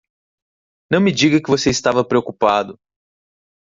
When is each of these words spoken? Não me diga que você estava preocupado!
Não 0.89 0.99
me 0.99 1.11
diga 1.11 1.39
que 1.39 1.47
você 1.51 1.69
estava 1.69 2.03
preocupado! 2.03 2.75